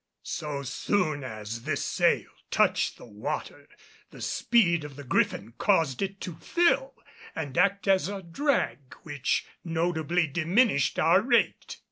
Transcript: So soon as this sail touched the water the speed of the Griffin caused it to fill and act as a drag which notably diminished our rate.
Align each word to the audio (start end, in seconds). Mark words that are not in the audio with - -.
So 0.23 0.63
soon 0.63 1.23
as 1.23 1.61
this 1.61 1.83
sail 1.85 2.31
touched 2.49 2.97
the 2.97 3.05
water 3.05 3.69
the 4.09 4.19
speed 4.19 4.83
of 4.83 4.95
the 4.95 5.03
Griffin 5.03 5.53
caused 5.59 6.01
it 6.01 6.19
to 6.21 6.37
fill 6.37 6.95
and 7.35 7.55
act 7.55 7.87
as 7.87 8.09
a 8.09 8.23
drag 8.23 8.95
which 9.03 9.45
notably 9.63 10.25
diminished 10.25 10.97
our 10.97 11.21
rate. 11.21 11.77